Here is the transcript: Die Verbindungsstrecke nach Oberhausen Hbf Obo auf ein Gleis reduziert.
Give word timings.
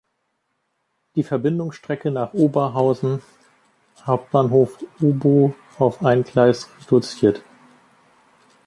Die 1.15 1.21
Verbindungsstrecke 1.21 2.09
nach 2.09 2.33
Oberhausen 2.33 3.21
Hbf 4.03 4.79
Obo 4.99 5.53
auf 5.77 6.03
ein 6.03 6.23
Gleis 6.23 6.67
reduziert. 6.81 7.43